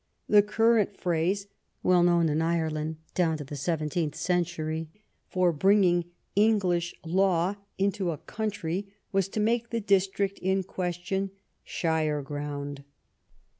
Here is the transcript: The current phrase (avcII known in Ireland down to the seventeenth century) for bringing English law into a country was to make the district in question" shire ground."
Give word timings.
The 0.27 0.41
current 0.41 0.97
phrase 0.97 1.45
(avcII 1.85 2.05
known 2.05 2.27
in 2.27 2.41
Ireland 2.41 2.95
down 3.13 3.37
to 3.37 3.43
the 3.43 3.55
seventeenth 3.55 4.15
century) 4.15 4.89
for 5.29 5.53
bringing 5.53 6.05
English 6.35 6.95
law 7.05 7.57
into 7.77 8.09
a 8.09 8.17
country 8.17 8.91
was 9.11 9.27
to 9.29 9.39
make 9.39 9.69
the 9.69 9.79
district 9.79 10.39
in 10.39 10.63
question" 10.63 11.29
shire 11.63 12.23
ground." 12.23 12.83